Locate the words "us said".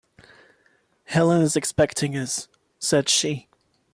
2.17-3.07